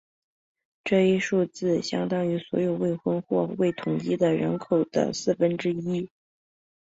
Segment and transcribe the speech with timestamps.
[0.83, 6.09] 这一数字相当于所有未婚或未同居的人口的四分之一。